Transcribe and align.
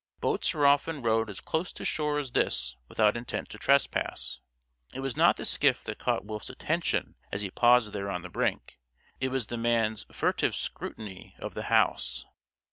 Boats 0.19 0.51
were 0.55 0.65
often 0.65 1.03
rowed 1.03 1.29
as 1.29 1.39
close 1.39 1.71
to 1.71 1.85
shore 1.85 2.17
as 2.17 2.31
this 2.31 2.75
without 2.87 3.15
intent 3.15 3.49
to 3.49 3.59
trespass. 3.59 4.39
It 4.95 4.99
was 5.01 5.15
not 5.15 5.37
the 5.37 5.45
skiff 5.45 5.83
that 5.83 5.99
caught 5.99 6.25
Wolf's 6.25 6.49
attention 6.49 7.13
as 7.31 7.41
he 7.43 7.51
paused 7.51 7.93
there 7.93 8.09
on 8.09 8.23
the 8.23 8.29
brink, 8.31 8.79
it 9.19 9.29
was 9.29 9.45
the 9.45 9.57
man's 9.57 10.07
furtive 10.11 10.55
scrutiny 10.55 11.35
of 11.37 11.53
the 11.53 11.65
house. 11.69 12.25